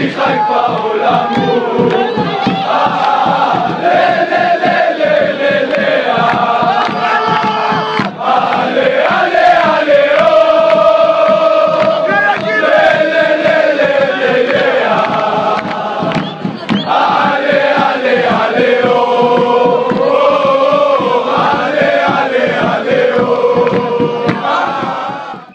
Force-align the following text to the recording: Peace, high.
Peace, 0.00 0.14
high. 0.14 0.59